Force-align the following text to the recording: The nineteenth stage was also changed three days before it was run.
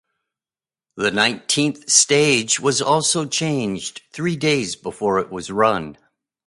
The 0.95 1.11
nineteenth 1.11 1.87
stage 1.91 2.59
was 2.59 2.81
also 2.81 3.25
changed 3.27 4.01
three 4.11 4.35
days 4.35 4.75
before 4.75 5.19
it 5.19 5.29
was 5.31 5.51
run. 5.51 5.95